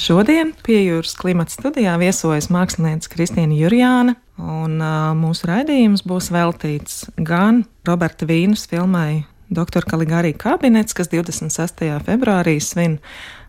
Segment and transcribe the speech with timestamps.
[0.00, 7.02] Šodien pie jūras klimata studijā viesojas mākslinieca Kristīna Jurjāna, un uh, mūsu raidījums būs veltīts
[7.20, 9.84] gan Roberta Vīnas filmai Dr.
[9.84, 11.84] Kaligārī kabinets, kas 26.
[12.06, 12.96] februārī svin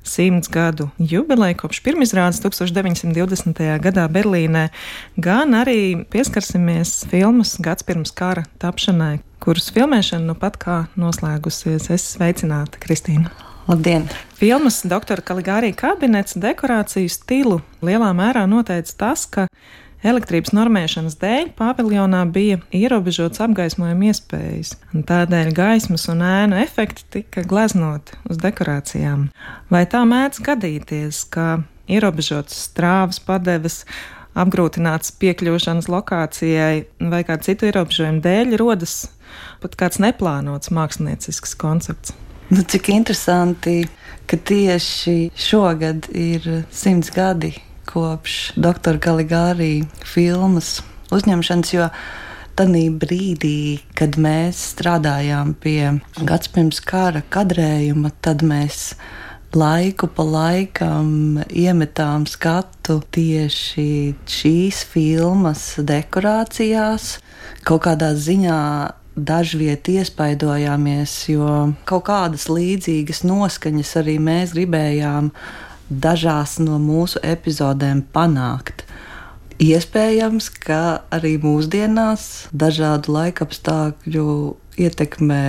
[0.03, 3.61] simts gadu jubileju kopš pirmizrādes 1920.
[3.85, 4.65] gadā Berlīnē,
[5.23, 11.87] gan arī pieskarsimies filmas gads pirms kara tapšanai, kuras filmēšana nu pat kā noslēgusies.
[11.95, 13.50] Es sveicināta Kristīna.
[13.69, 14.07] Labdien!
[14.33, 15.21] Filmas Dr.
[15.21, 19.45] Kaligārī kabinets dekorāciju stilu lielā mērā noteica tas, ka
[20.01, 27.43] Elektrības normēšanas dēļ paviljonā bija ierobežots apgaismojuma iespējas, un tādēļ gaismas un ēnu efekti tika
[27.45, 29.27] gleznoti uz dekorācijām.
[29.69, 33.83] Vai tā mēdz gadīties, ka ierobežotas strāvas padeves,
[34.33, 36.73] apgrūtināts piekļūšanas lokācijai
[37.13, 39.03] vai kādu citu ierobežojumu dēļ rodas
[39.61, 42.17] pat kāds neplānots māksliniecisks koncepts?
[42.51, 43.85] Nu, cik interesanti,
[44.27, 47.53] ka tieši šogad ir simts gadi
[47.87, 50.81] kopš doktora Kaligārī filmas
[51.15, 51.87] uzņemšanas, jo
[52.59, 55.93] tajā brīdī, kad mēs strādājām pie
[56.27, 58.97] gads pirms kara kadrējuma, tad mēs
[59.55, 63.91] laiku pa laikam iemetām skatu tieši
[64.27, 67.13] šīs filmas dekorācijās,
[67.63, 68.59] kaut kādā ziņā
[69.15, 75.31] dažviet iespaidojāmies, jo kaut kādas līdzīgas noskaņas arī mēs gribējām
[75.91, 78.85] dažās no mūsu epizodēm panākt.
[79.61, 84.27] Iespējams, ka arī mūsdienās dažādu laikapstākļu
[84.81, 85.45] ietekmē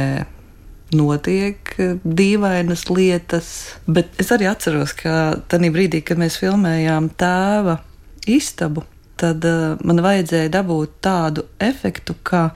[0.92, 1.72] notiek
[2.04, 3.48] dīvainas lietas,
[3.86, 7.78] bet es arī atceros, ka tajā brīdī, kad mēs filmējām tēva
[8.28, 8.84] istabu,
[9.16, 12.50] tad uh, man vajadzēja dabūt tādu efektu, ka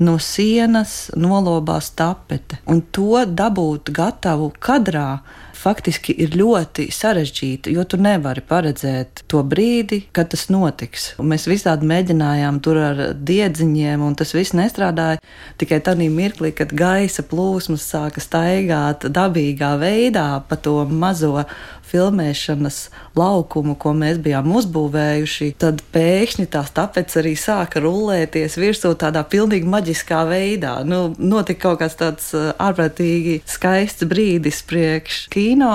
[0.00, 5.20] no sienas nolobās tapete, un to dabūt gatavu kadrā
[5.60, 11.10] faktiski ir ļoti sarežģīta, jo tu nevari paredzēt to brīdi, kad tas notiks.
[11.20, 15.20] Un mēs visādi mēģinājām tur ar diedziņiem, un tas viss nestrādāja.
[15.60, 21.44] Tikai tādā mirklī, kad gaisa plūsmas sāka staigāt dabīgā veidā pa to mazo
[21.90, 22.78] filmēšanas
[23.18, 29.68] laukumu, ko mēs bijām uzbūvējuši, tad pēkšņi tās tāpēc arī sāka rullēties virsū tādā pilnīgi
[29.70, 30.76] maģiskā veidā.
[30.86, 35.74] Nu, notika kaut kāds tāds ārprātīgi skaists brīdis priekš kino.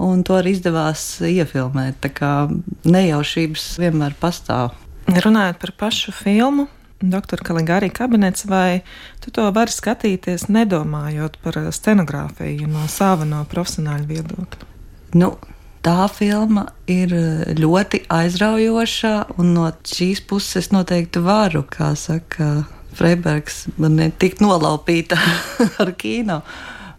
[0.00, 1.98] Un to arī izdevās iefilmēt.
[2.04, 2.32] Tā kā
[2.88, 4.72] nejaušības vienmēr pastāv.
[5.12, 6.68] Runājot par pašu filmu,
[7.02, 8.82] doktora Kaligārī kabinets, vai
[9.20, 14.70] tu to vari skatīties, nedomājot par scenogrāfiju no sava no profesionāļa viedokļa?
[15.18, 15.34] Nu,
[15.84, 17.12] tā filma ir
[17.58, 22.62] ļoti aizraujoša, un no šīs puses noteikti varu, kā saka
[22.96, 25.18] Freibergs, man ir tik nolaupīta
[25.82, 26.42] ar kino.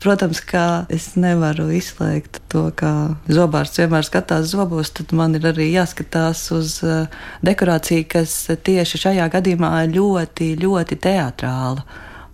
[0.04, 5.70] Protams, ka es nevaru izslēgt to, ka zobārsts vienmēr skatās zobos, tad man ir arī
[5.72, 7.06] jāskatās uz uh,
[7.40, 8.34] dekorāciju, kas
[8.68, 11.86] tieši šajā gadījumā ļoti, ļoti teatrāla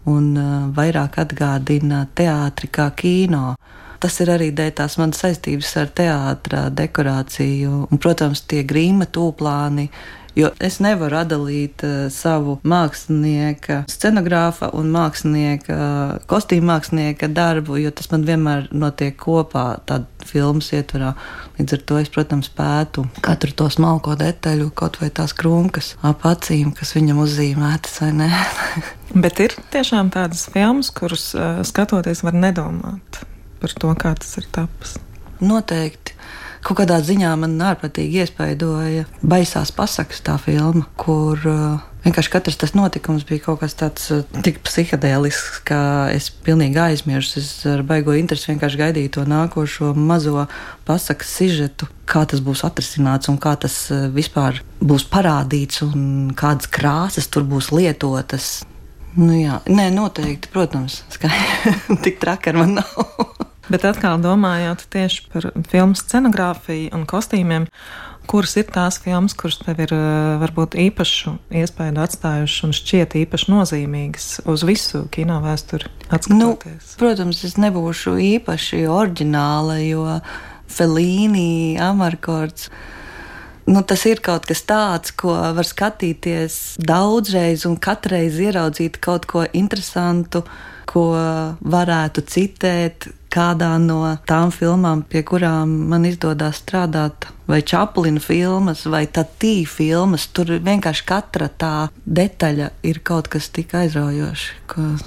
[0.10, 3.54] un uh, vairāk atgādina teātri kā kino.
[4.02, 7.84] Tas ir arī dēļ tās manas saistības ar teātra dekorāciju.
[7.92, 9.92] Un, protams, tie grīma tūplāni,
[10.38, 15.80] Jo es nevaru atdalīt uh, savu mākslinieka, scenogrāfa un mākslinieka,
[16.30, 21.14] kostīmu mākslinieka darbu, jo tas man vienmēr notiek kopā, tādā filmas ietvarā.
[21.58, 26.26] Līdz ar to es, protams, pētu katru to smalko detaļu, kaut vai tās krunkas ap
[26.30, 28.30] acīm, kas viņam uzzīmētas vai nē.
[29.24, 33.24] Bet ir tiešām tādas filmas, kuras uh, skatoties, var nedomāt
[33.60, 34.96] par to, kā tas ir tapis.
[35.44, 36.16] Noteikti.
[36.60, 42.74] Kaut kādā ziņā man ārprātīgi iespaidoja baisās pasakas tā filma, kur uh, vienkārši katrs tas
[42.76, 45.80] notikums bija kaut kas tāds uh, tik psihedēlisks, ka
[46.12, 47.40] es pilnīgi aizmirsu.
[47.40, 50.50] Es ar baigo interesi vienkārši gaidīju to nākošo mazo
[50.88, 56.68] pasakas sižetu, kā tas būs atrisināts un kā tas uh, vispār būs parādīts un kādas
[56.68, 58.58] krāsas tur būs lietotas.
[59.16, 61.32] Nu, jā, nē, noteikti, protams, ka
[62.04, 63.49] tik traki ar mani nav.
[63.70, 67.68] Bet atkal domājot tieši par filmu scenogrāfiju un kostīmiem,
[68.30, 73.52] kuras ir tās filmas, kuras tev ir eh, varbūt īpašu iespēju atstājušas un šķiet īpaši
[73.54, 75.90] nozīmīgas uz visu kino vēsturi?
[76.34, 76.56] Nu,
[76.98, 80.18] protams, es nebūšu īpaši oriģināla, jo
[80.70, 82.72] Felīni, Amarkords.
[83.70, 89.46] Nu, tas ir kaut kas tāds, ko var skatīties daudzreiz un katreiz ieraudzīt kaut ko
[89.54, 90.42] interesantu,
[90.90, 91.06] ko
[91.62, 99.06] varētu citēt, kādā no tām filmām, pie kurām man izdodas strādāt, vai Čaplina filmas, vai
[99.08, 101.74] Tatī filmas, tur vienkārši katra tā
[102.06, 104.50] detaļa ir kaut kas tik aizraujošs.
[104.70, 104.92] Ko...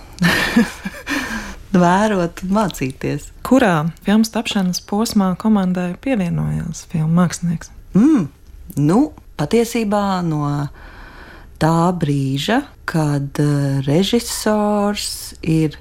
[1.72, 3.30] vērot un mācīties.
[3.46, 7.72] Kurā filmas tapšanas posmā komandai pievienojās filmu mākslinieks?
[7.96, 8.26] Mm,
[8.80, 8.98] nu,
[9.40, 10.44] patiesībā no
[11.62, 15.78] tā brīža, kad uh, režisors ir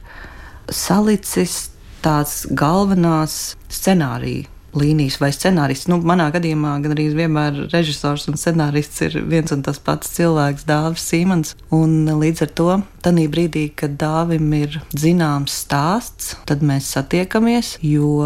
[0.71, 1.70] salicis
[2.05, 5.89] tās galvenās scenārija līnijas vai scenārists.
[5.91, 10.65] Nu, manā gadījumā gan arī vienmēr režisors un scenārists ir viens un tas pats cilvēks,
[10.69, 11.55] Dāvis Simons.
[11.75, 12.69] Un līdz ar to,
[13.05, 18.21] tajā brīdī, kad Dāvim ir zināms stāsts, tad mēs satiekamies, jo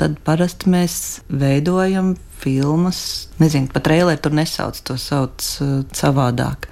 [0.00, 0.98] tad parasti mēs
[1.30, 3.30] veidojam filmas.
[3.40, 6.68] Nezinu, pat traileri tur nesauc, to sauc uh, savādāk.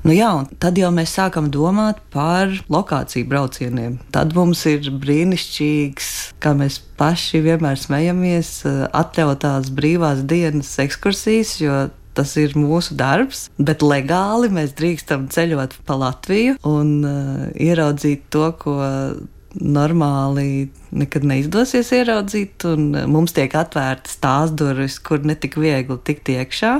[0.00, 0.30] Nu jā,
[0.62, 3.98] tad jau mēs sākam domāt par lokāciju braucieniem.
[4.14, 6.08] Tad mums ir brīnišķīgs,
[6.40, 8.52] kā mēs paši vienmēr smejamies,
[8.96, 11.82] atļautās brīvās dienas ekskursijas, jo
[12.16, 18.48] tas ir mūsu darbs, bet legāli mēs drīkstam ceļot pa Latviju un uh, ieraudzīt to,
[18.60, 18.78] ko
[19.60, 22.66] normāli nekad neizdosies ieraudzīt.
[23.10, 26.74] Mums tiek atvērtas tās durvis, kur netik viegli tikt iekšā.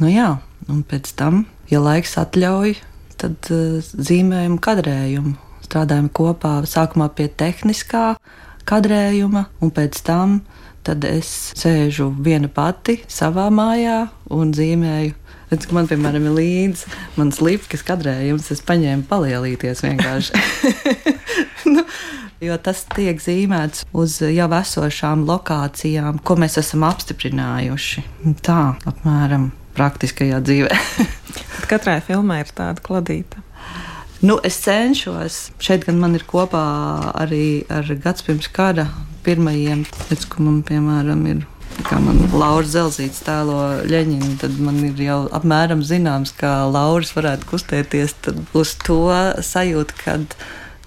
[0.00, 0.30] Nu jā,
[0.72, 2.74] un pēc tam ja laiks atļauj,
[3.20, 5.36] tad uh, zīmējam kadrējumu.
[5.64, 8.14] Strādājam kopā sākumā pie tehniskā
[8.68, 10.40] kadrējuma, un pēc tam
[11.06, 15.14] es sēžu viena pati savā mājā un zīmēju.
[15.50, 20.42] Redz, man, piemēram, ir līdzi mans lipkas kadrējums, es paņēmu palielīties vienkārši.
[21.74, 21.84] nu,
[22.42, 28.06] jo tas tiek zīmēts uz jau esošām lokācijām, ko mēs esam apstiprinājuši.
[28.46, 29.50] Tā apmēram
[29.80, 30.80] praktiskajā dzīvē.
[31.70, 33.40] Katrai filmai ir tāda kladīta.
[34.20, 35.46] Nu, es cenšos.
[35.64, 36.60] Šeit gan man ir kopā
[37.16, 38.90] arī ar gads pirms kara
[39.24, 41.46] pirmajiem, pēc ko man, piemēram, ir.
[41.86, 43.56] Kā man Laura Zelzīts tēlo
[43.88, 48.12] Ļeņinu, tad man ir jau apmēram zināms, kā Lauris varētu kustēties
[48.58, 49.06] uz to
[49.46, 50.34] sajūtu, kad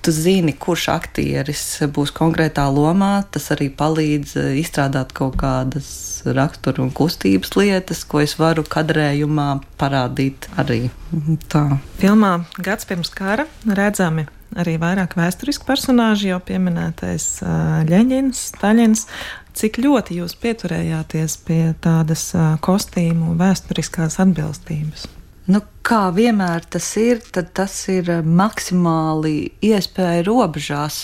[0.04, 1.64] tu zini, kurš aktieris
[1.96, 3.24] būs konkrētā lomā.
[3.32, 5.88] Tas arī palīdz eh, izstrādāt kaut kādas
[6.24, 10.86] rakstura un kustības lietas, ko es varu kadrējumā parādīt arī.
[11.12, 11.66] Mhm, tā.
[12.00, 14.28] Filmā Gads pirms kara redzami
[14.60, 17.26] arī vairāk vēsturiski personāži, jau pieminētais
[17.90, 19.08] Ļeņins, Staļins.
[19.58, 22.30] Cik ļoti jūs pieturējāties pie tādas
[22.66, 25.10] kostīmu vēsturiskās atbilstības?
[25.44, 31.02] Nu, kā vienmēr tas ir, tad tas ir maksimāli iespēja robežās.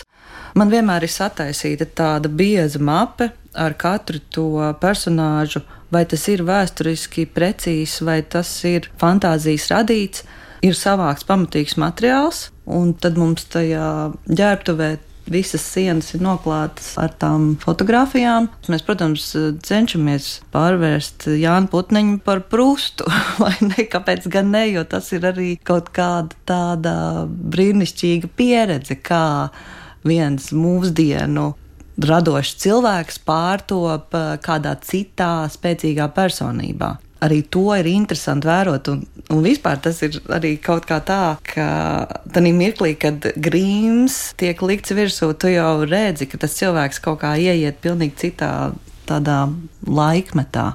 [0.56, 4.48] Man vienmēr ir sataisīta tāda bieza mape ar katru to
[4.80, 10.24] personāžu, vai tas ir vēsturiski precīzs, vai tas ir fantāzijas radīts.
[10.64, 14.90] Ir savāks pamatīgs materiāls, un tad mums tajā ģērbtuvē
[15.32, 18.50] visas sienas ir noklātas ar tām fotografijām.
[18.72, 19.30] Mēs, protams,
[19.66, 23.08] cenšamies pārvērst Jānu Putniņu par prustu,
[23.42, 23.88] vai ne?
[23.90, 24.66] Kāpēc gan ne?
[24.72, 26.96] Jo tas ir arī kaut kāda tāda
[27.28, 29.50] brīnišķīga pieredze, kā
[30.08, 31.52] viens mūsdienu
[32.00, 34.16] radošs cilvēks pārtop
[34.46, 36.96] kādā citā spēcīgā personībā
[37.26, 38.92] arī to ir interesanti vērot.
[38.94, 41.68] Un, un vispār tas ir arī kaut kā tā, ka
[42.34, 47.36] tajā mirklī, kad grīms tiek likts virsū, tu jau redzi, ka tas cilvēks kaut kā
[47.40, 48.54] ieiet pilnīgi citā
[49.10, 49.42] tādā
[49.88, 50.72] laikmetā.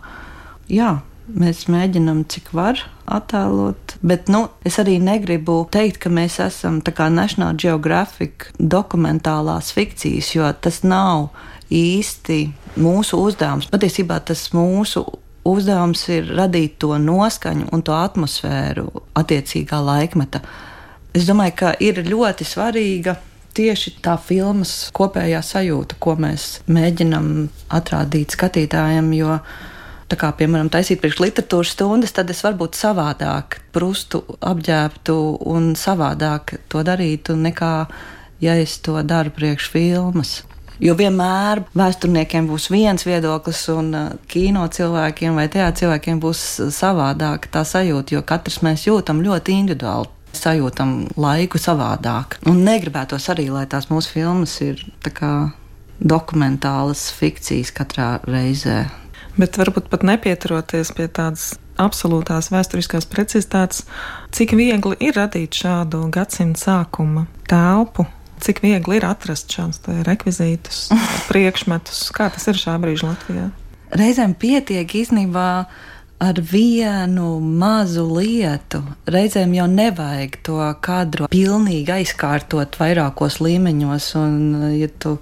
[0.73, 0.99] Jā,
[1.29, 3.99] mēs mēģinām, cik var attēlot.
[4.05, 10.83] Bet nu, es arī negribu teikt, ka mēs esam National Geographic dokumentālās fikcijas, jo tas
[10.83, 11.31] nav
[11.73, 12.41] īsti
[12.77, 13.69] mūsu uzdevums.
[13.73, 15.05] Patiesībā tas mūsu
[15.49, 20.41] uzdevums ir radīt to noskaņu un to atmosfēru attiecīgā laikmeta.
[21.15, 23.17] Es domāju, ka ir ļoti svarīga
[23.55, 27.29] tieši tā filmas kopējā sajūta, ko mēs mēģinam
[27.75, 29.13] atrādīt skatītājiem.
[29.21, 29.39] Jo,
[30.15, 35.19] kā, piemēram, taisīt priekš literatūras stundas, tad es varbūt savādāk prustu apģērbtu
[35.51, 37.77] un savādāk to darītu nekā,
[38.43, 40.37] ja es to daru priekš filmas.
[40.83, 46.43] Jo vienmēr vēsturniekiem būs viens viedoklis, un uh, kino cilvēkiem vai teātriem cilvēkiem būs
[46.75, 50.11] savādāk tā sajūta, jo katrs mēs jūtam ļoti individuāli.
[50.35, 52.41] Sajūtam laiku savādāk.
[52.51, 54.83] Un negribētos arī, lai tās mūsu filmas ir
[56.03, 58.89] dokumentālas fikcijas katrā reizē.
[59.39, 63.83] Bet varbūt pat nepieturoties pie tādas absolūtās vēsturiskās precizitātes,
[64.35, 68.07] cik viegli ir radīt šādu gadsimta sākuma telpu
[68.45, 70.87] Cik viegli ir atrast šādus rekvizītus,
[71.31, 72.11] priekšmetus?
[72.13, 73.49] Kā tas ir šā brīža Latvijā?
[73.95, 75.49] Reizēm pietiek īstenībā
[76.25, 78.83] ar vienu mazu lietu.
[79.11, 84.37] Reizēm jau nevajag to kadru pilnīgi aizkārtot vairākos līmeņos, un
[84.77, 85.17] ja tu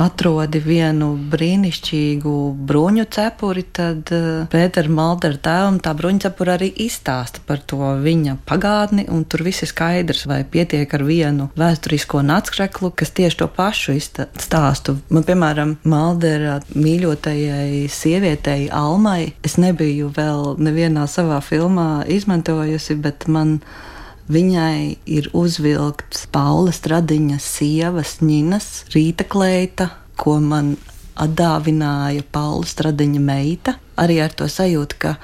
[0.00, 2.34] atrodi vienu brīnišķīgu
[2.68, 8.36] bruņu cepuri, tad eh, Pētera Maldera tēvam tā bruņu cepura arī izstāsta par to viņa
[8.48, 13.48] pagātni, un tur viss ir skaidrs, vai pietiek ar vienu vēsturisko nacskreklu, kas tieši to
[13.56, 14.98] pašu stāstu.
[15.10, 23.58] Man, piemēram, Maldera mīļotajai sievietei Almai, es nebiju vēl nevienā savā filmā izmantojusi, bet man
[24.26, 30.72] Viņai ir uzvilkts Paula Stradiņa sievas Ninas rīta kleita, ko man
[31.14, 33.76] atdāvināja Paula Stradiņa meita.
[34.02, 35.14] Arī ar to sajūtu, ka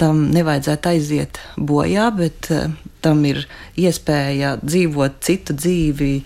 [0.00, 2.74] tam nevajadzētu aiziet bojā, bet uh,
[3.04, 3.44] tam ir
[3.78, 6.16] iespēja dzīvot citu dzīvi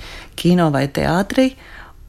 [0.41, 1.51] kino vai teātrī.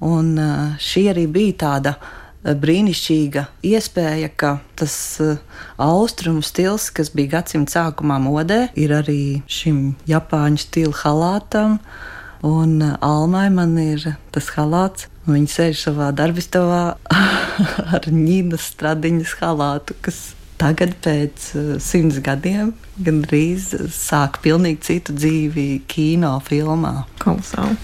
[0.08, 4.94] Un uh, šī arī bija tāda Eh, brīnišķīga iespēja, ka tas
[5.24, 5.40] uh,
[5.82, 11.78] austrumu stils, kas bija gadsimta sākumā modē, ir arī šim japāņu stila halātam.
[12.48, 16.84] Un uh, Almai man ir tas halāts, viņa sēž savā darbistabā
[17.96, 20.30] ar ņīnas stradiņas halātu, kas
[20.60, 21.52] tagad pēc
[21.84, 27.06] simts gadiem gandrīz sāk pilnīgi citu dzīvi kino filmā.
[27.24, 27.78] Kolosāli.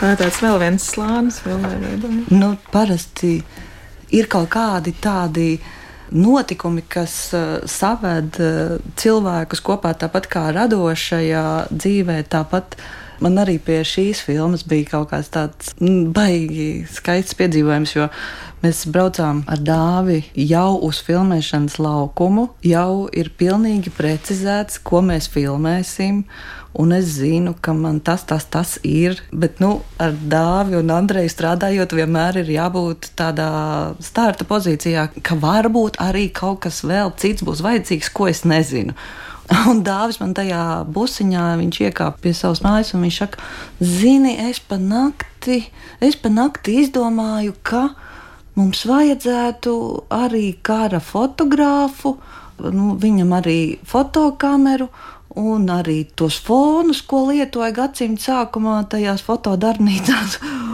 [0.00, 2.32] Tāds vēl viens slānis filmē veidojums.
[2.34, 3.38] Nu, parasti
[4.14, 5.58] ir kaut kādi tādi
[6.14, 12.78] notikumi, kas uh, saved uh, cilvēkus kopā, tāpat kā radošajā dzīvē, tāpat.
[13.18, 18.06] Man arī pie šīs filmas bija kaut kāds tāds mm, baigi skaists piedzīvojums, jo
[18.62, 22.46] mēs braucām ar dāvi jau uz filmēšanas laukumu.
[22.62, 26.22] Jau ir pilnīgi precizēts, ko mēs filmēsim
[26.78, 29.18] un es zinu, ka man tas, tas, tas ir.
[29.32, 33.48] Bet, nu, ar Dāvi un Andreju strādājot, vienmēr ir jābūt tādā
[34.04, 38.94] starta pozīcijā, ka varbūt arī kaut kas vēl cits būs vajadzīgs, ko es nezinu.
[39.70, 43.40] Un dāvis man tajā busiņā, viņš iekāpa pie savas mājas, un viņš saka,
[43.80, 45.62] zini, es pa nakti,
[46.04, 47.88] es pa nakti izdomāju, ka
[48.58, 49.72] mums vajadzētu
[50.12, 52.18] arī kara fotogrāfu,
[52.74, 54.90] nu, viņam arī fotokameru,
[55.38, 60.40] un arī tos fonus, ko lietoja gadsimta sākumā tajās fotodarbnīcās.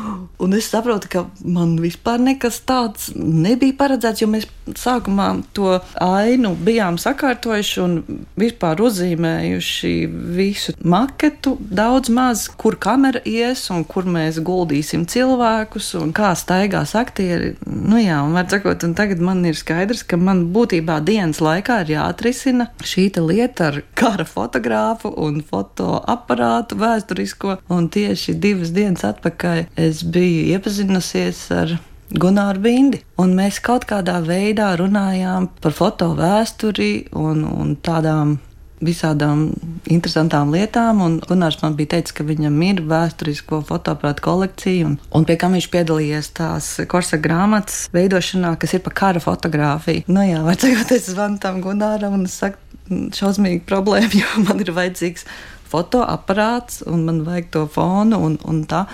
[0.45, 6.55] Un es saprotu, ka man vispār nekas tāds nebija paredzēts, jo mēs sākumā to ainu
[6.67, 7.95] bijām sakārtojuši un
[8.41, 9.93] vispār uzzīmējuši
[10.37, 16.97] visu maketu, daudz maz, kur kamera ies un kur mēs guldīsim cilvēkus un kā staigās
[16.99, 17.55] aktieri.
[17.65, 21.85] Nu jā, un var sakot, un tagad man ir skaidrs, ka man būtībā dienas laikā
[21.85, 27.59] ir jāatrisina šī lieta ar kara fotogrāfiju fotogrāfu un fotoaparātu vēsturisko.
[27.75, 31.79] Un tieši divas dienas atpakaļ es biju iepazinusies ar
[32.15, 33.03] Gunāru Bindi.
[33.19, 38.39] Un mēs kaut kādā veidā runājām par foto vēsturi un, un tādām
[38.85, 39.49] visādām
[39.91, 41.01] interesantām lietām.
[41.03, 45.57] Un Gunārs man bija teicis, ka viņam ir vēsturisko fotoaparātu kolekcija, un, un pie kam
[45.57, 50.05] viņš piedalījies tās korsa grāmatas veidošanā, kas ir par kara fotografiju.
[50.07, 54.73] Nu jā, vai tagad es zvanu tam Gunāram un saku, šausmīga problēma, jo man ir
[54.77, 55.27] vajadzīgs
[55.71, 58.85] fotoaparāts un man vajag to fonu un, un tā.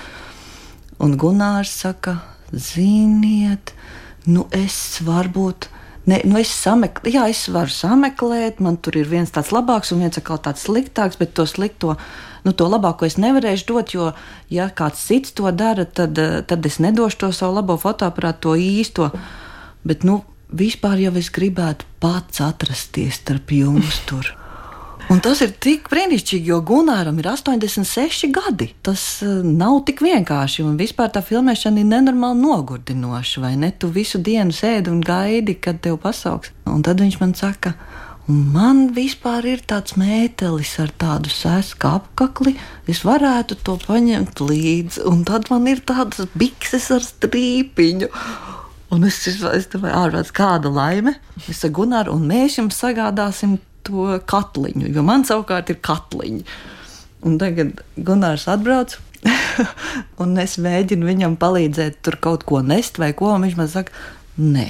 [1.00, 2.18] Un Gunārs saka,
[2.52, 3.72] ziniet,
[4.28, 5.70] nu es varbūt.
[6.08, 10.00] Ne, nu es, sameklē, jā, es varu sameklēt, man tur ir viens tāds labāks un
[10.04, 11.94] viens atkal tāds sliktāks, bet to slikto,
[12.44, 14.10] nu, to labāko es nevarēšu dot, jo,
[14.52, 16.16] ja kāds cits to dara, tad,
[16.48, 19.10] tad es nedošu to savu labo fotoaparātu, to īsto.
[19.84, 24.34] Bet, nu, vispār jau es gribētu pats atrasties starp jums tur.
[25.10, 28.68] Un tas ir tik brīnišķīgi, jo Gunāram ir 86 gadi.
[28.86, 30.62] Tas uh, nav tik vienkārši.
[30.62, 33.42] Un vispār tā filmēšana ir nenormāli nogurdinoša.
[33.42, 33.72] Vai ne?
[33.74, 36.52] Tu visu dienu sēdi un gaidi, kad tev pasauks.
[36.70, 37.74] Un tad viņš man saka,
[38.30, 42.54] man vispār ir tāds mētelis ar tādu sēsku apakli.
[42.86, 45.02] Es varētu to paņemt līdzi.
[45.10, 48.12] Un tad man ir tādas bikses ar strīpiņu.
[48.90, 51.14] Un es, es domāju, ārprāts, kāda laime.
[51.46, 56.42] Es saku, Gunār, un mēs jums sagādāsim to katliņu, jo man savukārt ir katliņi.
[57.26, 58.98] Un tagad Gunārs atbrauc.
[60.22, 63.32] un es mēģinu viņam palīdzēt, tur kaut ko nest vai ko.
[63.42, 63.94] Viņš man saka,
[64.40, 64.66] nē,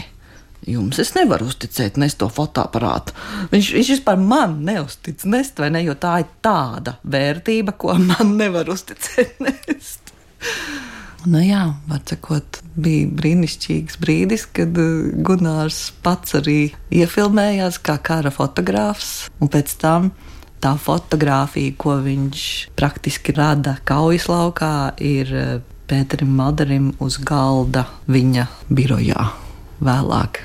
[0.68, 3.14] jums es nevaru uzticēt nest to fotoaparātu.
[3.54, 5.84] Viņš, viņš vispār man neuztic nest, vai ne?
[5.86, 10.12] Jo tā ir tāda vērtība, ko man nevar uzticēt nest.
[11.28, 18.32] Nu jā, var sakot, bija brīnišķīgs brīdis, kad uh, Gunārs pats arī iefilmējās kā kara
[18.32, 20.10] fotogrāfs, un pēc tam
[20.64, 22.46] tā fotografija, ko viņš
[22.78, 25.50] praktiski rada kaujas laukā, ir uh,
[25.90, 29.24] Pēterim Madarim uz galda viņa birojā
[29.82, 30.44] vēlāk.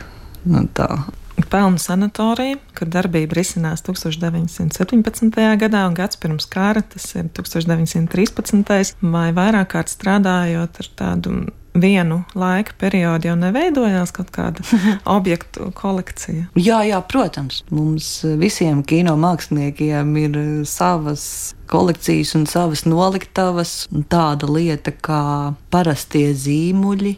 [0.50, 0.90] Nu, tā
[1.36, 5.36] Pelnu sanatorija, kur darbība risinās 1917.
[5.60, 8.96] gadā un gads pirms kara, tas ir 1913.
[9.04, 11.36] vai vairāk kārt strādājot ar tādu
[11.76, 14.64] vienu laika periodu jau neveidojās kaut kāda
[15.18, 16.48] objektu kolekcija?
[16.56, 17.62] Jā, jā, protams.
[17.74, 20.40] Mums visiem kino māksliniekiem ir
[20.70, 21.28] savas
[21.72, 23.76] kolekcijas un savas noliktavas.
[24.12, 27.18] Tāda lieta kā parastie zīmuļi,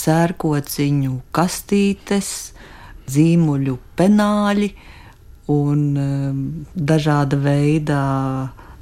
[0.00, 2.32] sērkociņu kastītes,
[3.14, 4.70] zīmuļu penāļi
[5.50, 6.40] un um,
[6.74, 8.00] dažāda veida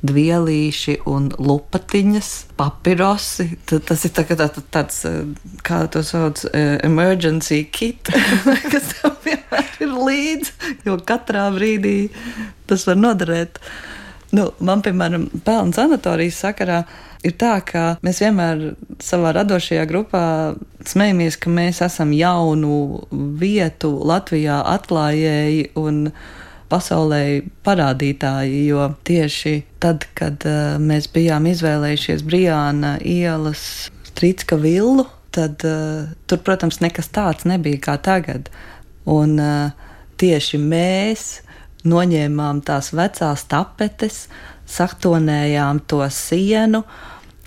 [0.07, 3.49] dvielīši un lupatiņas, papirosi.
[3.67, 5.25] Tad tas ir tā, tā, tāds, eh,
[5.67, 8.13] kā to sauc, eh, emergency kit,
[8.73, 12.11] kas tev vienmēr ir līdzi, jo katrā brīdī
[12.71, 13.59] tas var noderēt.
[14.37, 16.83] Nu, man, piemēram, pelnu sanatorijas sakarā
[17.27, 18.65] ir tā, ka mēs vienmēr
[19.03, 20.25] savā radošajā grupā
[20.87, 23.05] smejamies, ka mēs esam jaunu
[23.41, 26.09] vietu Latvijā atklājēji un
[26.69, 27.23] pasaulē
[27.65, 33.63] parādītāji, jo tieši tad, kad uh, mēs bijām izvēlējušies Brijāna ielas
[34.11, 38.53] Strītska villu, tad uh, tur, protams, nekas tāds nebija kā tagad.
[39.09, 39.89] Un uh,
[40.21, 41.29] tieši mēs
[41.89, 44.27] noņēmām tās vecās tapetes,
[44.69, 46.85] saktonējām to sienu,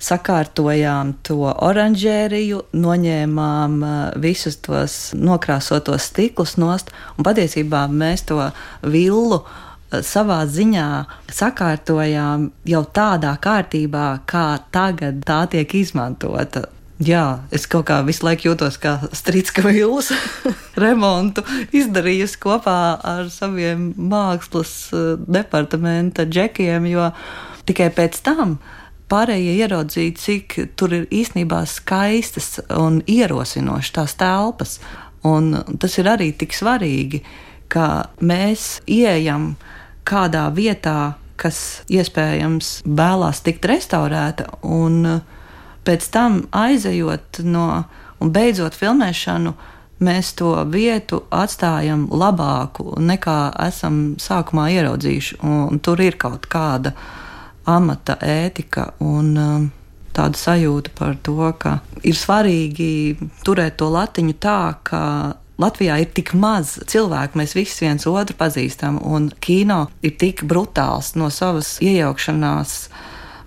[0.01, 8.39] sakārtojām to oranžēriju, noņēmām uh, visus tos nokrāsotos stiklus nost, un patiesībā mēs to
[8.81, 9.51] villu uh,
[9.99, 10.87] savā ziņā
[11.31, 16.65] sakārtojām jau tādā kārtībā, kā tagad tā tiek izmantota.
[17.01, 20.11] Jā, es kaut kā visu laiku jūtos kā strīdska vīls
[20.83, 21.41] remontu
[21.73, 27.09] izdarījusi kopā ar saviem mākslas uh, departamenta džekiem, jo
[27.65, 28.77] tikai pēc tam uh,
[29.11, 34.77] pārējie ieraudzīja, cik tur ir īstenībā skaistas un ierosinošas tās telpas.
[35.27, 37.21] Un tas ir arī tik svarīgi,
[37.71, 39.53] ka mēs ieejam
[40.07, 45.21] kādā vietā, kas iespējams vēlās tikt restaurēta, un
[45.87, 47.67] pēc tam aizejot no
[48.21, 49.53] un beidzot filmēšanu,
[50.01, 55.41] mēs to vietu atstājam labāku nekā esam sākumā ieraudzījuši.
[55.45, 56.93] Un tur ir kaut kāda
[57.69, 59.69] amata ētika un um,
[60.15, 62.91] tāda sajūta par to, ka ir svarīgi
[63.45, 65.03] turēt to latiņu tā, ka
[65.61, 71.13] Latvijā ir tik maz cilvēku, mēs visi viens otru pazīstam, un kino ir tik brutāls
[71.19, 72.77] no savas iejaukšanās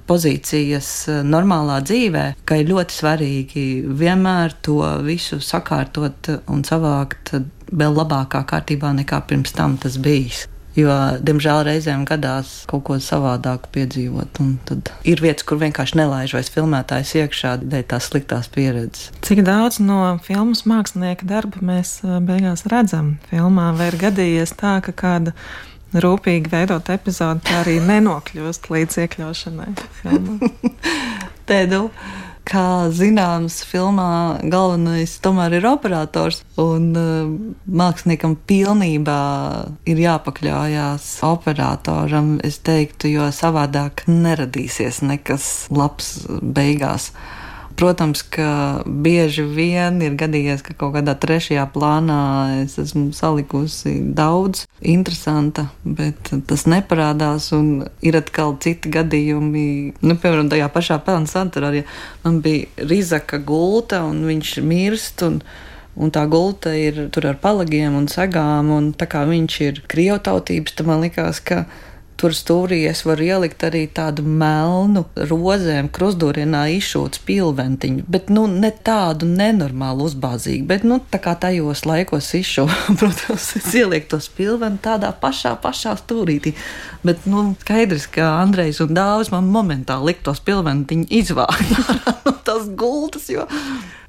[0.09, 3.67] pozīcijas uh, normālā dzīvē, ka ir ļoti svarīgi
[4.01, 7.37] vienmēr to visu sakārtot un savākt
[7.75, 10.47] vēl labākā kārtībā nekā pirms tam tas bijis.
[10.75, 10.90] Jo,
[11.23, 14.40] diemžēl, reizēm gadās kaut ko savādāku piedzīvot.
[14.67, 19.12] Tad ir vietas, kur vienkārši nelaiž vairs filmētājs iekšā dēļ tās sliktās pieredzes.
[19.23, 24.97] Cik daudz no filmas mākslinieka darba mēs beigās redzam filmā, vai ir gadījies tā, ka
[24.99, 25.37] kāda
[26.02, 29.72] rūpīgi veidot epizodi tā arī nenokļūst līdz iekļaušanai?
[31.48, 31.88] Tēdu
[32.48, 36.42] kā zināms, filmā galvenais tomēr ir operators.
[36.61, 37.30] Un uh,
[37.64, 39.20] māksliniekam pilnībā
[39.88, 47.12] ir jāpakļaujas operatoram, es teiktu, jo savādāk neradīsies nekas labs beigās.
[47.75, 52.19] Protams, ka bieži vien ir gadījies, ka kaut kādā trešajā plānā
[52.61, 57.51] es esmu salikusi daudz interesanta, bet tas neparādās.
[58.05, 59.67] Ir atkal citi gadījumi,
[60.07, 61.87] nu, piemēram, tajā pašā pelnu santurā, ja
[62.23, 65.27] man bija Rizaka gulta un viņš mirst.
[65.27, 65.41] Un,
[65.95, 70.75] Un tā gulta ir tur ar palagiem un segām, un tā kā viņš ir krievotautības,
[70.75, 71.61] tad man likās, ka
[72.20, 78.70] Tur stūrī es varu ielikt arī tādu melnu, rozēm, krustūrienā izšūtu pilventiņu, bet nu, ne
[78.87, 84.85] tādu nenormālu uzbāzīgu, bet nu, tā kā tajos laikos izšūtu, protams, es ielieku tos pilventus
[84.85, 86.55] tādā pašā, pašā stūrītī.
[87.05, 91.74] Bet nu, skaidrs, ka Andrejs un Dāvis man momentāli likt tos pilventiņu izvākt
[92.27, 93.48] no tās gultas, jo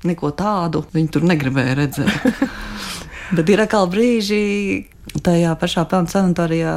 [0.06, 2.32] neko tādu viņi tur negribēja redzēt.
[3.36, 4.86] Bet ir atkal brīži,
[5.26, 6.76] tajā pašā pelnu sanatorijā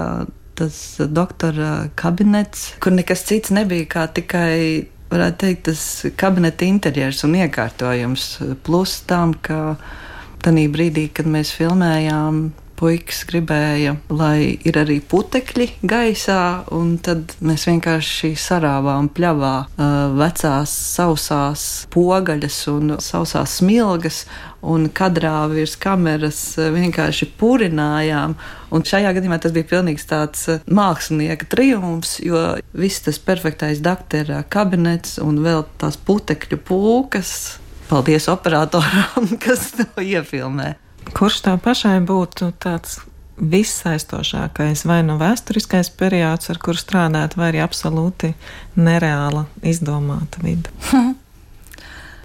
[0.58, 5.82] tas doktora kabinets, kur nekas cits nebija kā tikai, varētu teikt, tas
[6.18, 8.30] kabineta interjers un iekārtojums.
[8.66, 9.76] Plus tam, ka
[10.44, 17.66] tajā brīdī, kad mēs filmējām, puikas gribēja, lai ir arī putekļi gaisā, un tad mēs
[17.68, 19.54] vienkārši sarāvām pļavā
[20.18, 21.64] vecās sausās
[21.94, 24.22] pogaļas un sausās smilgas,
[24.62, 28.36] un kadrā virs kameras vienkārši purinājām.
[28.74, 32.42] Un šajā gadījumā tas bija pilnīgs tāds mākslinieka triumfs, jo
[32.76, 37.32] viss tas perfektais doktora kabinets un vēl tās putekļu pūkas.
[37.88, 40.74] Paldies operatoram, kas to iefilmē.
[41.16, 42.98] Kurš tā pašai būtu tāds
[43.38, 48.32] vissaistošākais, vai nu vēsturiskais periods, ar kuru strādāt, vai arī absolūti
[48.76, 50.72] nereāla, izdomāta vide?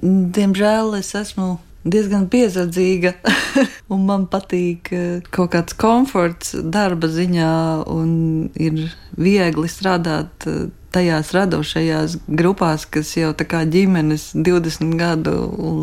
[0.04, 3.14] Diemžēl es esmu diezgan piesardzīga,
[3.94, 7.52] un man patīk eh, kaut kāds komforts darba ziņā,
[7.92, 8.14] un
[8.56, 8.88] ir
[9.20, 15.36] viegli strādāt eh, tajās radošajās grupās, kas jau tā kā ģimenes 20 gadu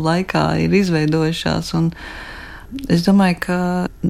[0.05, 1.73] laikā ir izveidojušās.
[2.91, 3.59] Es domāju, ka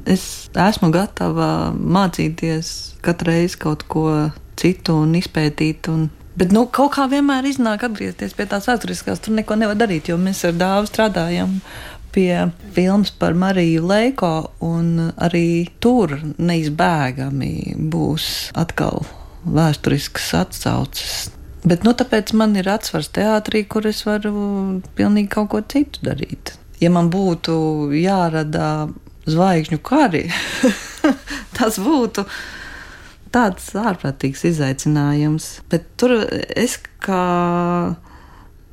[0.06, 4.08] es esmu gatava mācīties katru reizi kaut ko
[4.60, 5.89] citu un izpētīt.
[5.89, 9.19] Un Bet nu, kaut kā vienmēr iznāk atgriezties pie tās vēsturiskās.
[9.24, 11.58] Tur neko nevar darīt, jo mēs ar dāvu strādājam
[12.15, 14.32] pie filmas par Mariju Leiko,
[15.21, 18.26] arī tur neizbēgami būs
[18.60, 19.04] atkal
[19.45, 21.19] vēsturiskas atsauces.
[21.67, 26.56] Bet nu, tāpēc man ir atsvars teātrī, kur es varu pilnīgi kaut ko citu darīt.
[26.82, 27.54] Ja man būtu
[27.94, 28.89] jārada
[29.30, 30.26] zvaigžņu kari,
[31.58, 32.26] tas būtu
[33.32, 35.52] tāds ārprātīgs izaicinājums.
[35.72, 36.17] Bet tur
[36.58, 37.26] es kā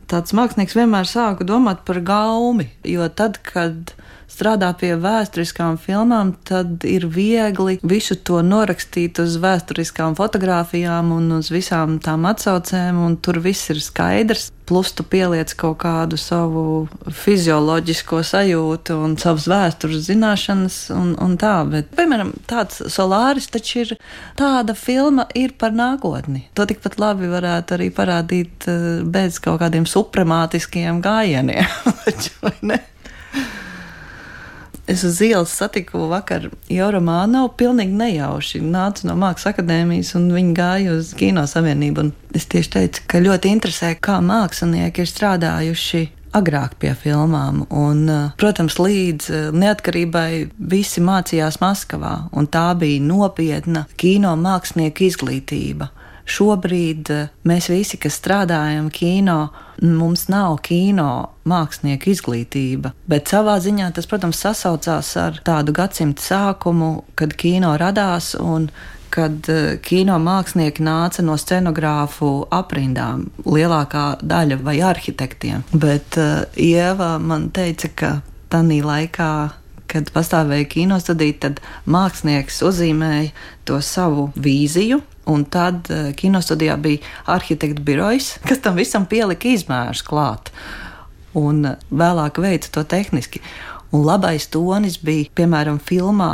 [0.08, 3.92] tāds mākslinieks vienmēr sāku domāt par gaumi, jo tad, kad
[4.28, 11.50] strādā pie vēsturiskām filmām, tad ir viegli visu to norakstīt uz vēsturiskām fotografijām un uz
[11.52, 14.52] visām tām atsaucēm, un tur viss ir skaidrs.
[14.68, 16.62] Plus tu pieliec kaut kādu savu
[17.08, 21.54] fizioloģisko sajūtu un savas vēstures zināšanas, un, un tā.
[21.72, 23.94] Bet, piemēram, tāds solāris taču ir
[24.36, 26.44] tāda filma ir par nākotni.
[26.52, 31.64] To tikpat labi varētu arī parādīt eh, bez kaut kādiem supremātiskiem gājieniem.
[34.88, 38.62] Es uz ielas satiku vakar Jauru Mānovu, pilnīgi nejauši.
[38.64, 42.06] Nācu no Mākslas akadēmijas, un viņi gāja uz Kino savienību.
[42.32, 46.00] Es tieši teicu, ka ļoti interesē, kā mākslinieki ir strādājuši
[46.38, 47.66] agrāk pie filmām.
[47.68, 55.04] Un, eh, protams, līdz eh, neatkarībai visi mācījās Maskavā, un tā bija nopietna kino mākslinieku
[55.08, 55.90] izglītība.
[56.28, 59.48] Šobrīd eh, mēs visi, kas strādājam kino,
[59.80, 61.10] mums nav kino
[61.48, 68.34] mākslinieku izglītība, bet savā ziņā tas, protams, sasaucās ar tādu gadsimtu sākumu, kad kino radās
[68.38, 68.68] un
[69.14, 75.64] kad eh, kino mākslinieki nāca no scenogrāfu aprindām, lielākā daļa vai arhitektiem.
[75.72, 78.12] Bet uh, Ieva man teica, ka
[78.52, 79.32] tajā laikā
[79.88, 83.30] kad pastāvēja kinostudija, tad mākslinieks uzzīmēja
[83.68, 85.00] to savu vīziju.
[85.28, 90.52] Un tad uh, kinostudijā bija arhitekta birojs, kas tam visam pielika izmērus klāt.
[91.36, 93.42] Un uh, vēlāk veica to tehniski.
[93.92, 96.32] Un labais tonis bija, piemēram, filmā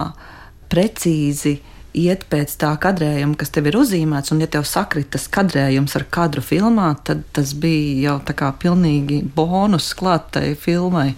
[0.70, 1.59] precīzi
[1.94, 6.07] iet pēc tā kadrējuma, kas tev ir uzzīmēts, un ja tev sakrit tas kadrējums ar
[6.11, 11.12] kadru filmā, tad tas bija jau tā kā pilnīgi bonus klātai filmai.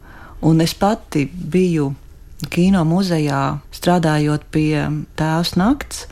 [0.44, 1.94] Un es pati biju
[2.52, 4.84] kino muzejā, strādājot pie
[5.16, 6.04] tēvs nakts,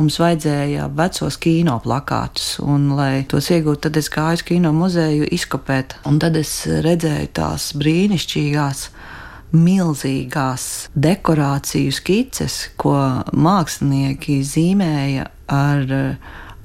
[0.00, 5.28] mums vajadzēja vecos kino plakātus, un, lai tos iegūtu, tad es gāju uz kino muzeju
[5.36, 8.88] izkopēt, un tad es redzēju tās brīnišķīgās.
[9.50, 12.94] Milzīgās dekorāciju skices, ko
[13.34, 15.90] mākslinieki zīmēja ar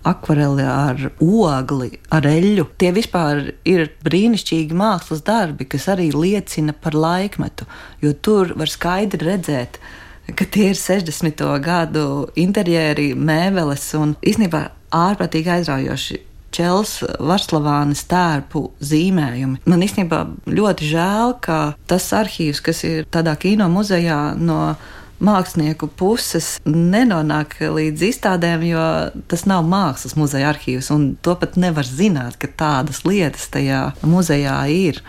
[0.05, 2.67] akvareli, ar ogli, ar eļļu.
[2.77, 7.65] Tie vispār ir brīnišķīgi mākslas darbi, kas arī liecina par laikmetu,
[8.05, 11.43] jo tur var skaidri redzēt, ka tie ir 60.
[11.63, 12.05] gadu
[12.39, 14.63] interjeri, mēbeles un īstenībā
[14.95, 16.21] ārprātīgi aizraujoši.
[16.55, 19.65] Čels Varslavānas tērpu zīmējumi.
[19.67, 21.57] Man īstenībā ļoti žēl, ka
[21.89, 24.77] tas arhīvs, kas ir tādā kino muzejā no
[25.25, 28.85] mākslinieku puses nenonāk līdz izstādēm, jo
[29.31, 34.57] tas nav mākslas muzeja arhīvs, un to pat nevar zināt, ka tādas lietas tajā muzejā
[34.71, 35.01] ir.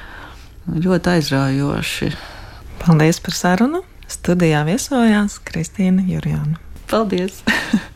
[0.67, 2.15] Ļoti aizraujoši.
[2.83, 3.87] Paldies par sarunu!
[4.11, 6.61] Studijā viesojās Kristīna Jurjāna.
[6.91, 7.43] Paldies!